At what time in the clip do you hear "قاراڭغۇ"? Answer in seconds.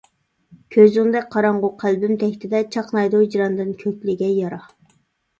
1.35-1.69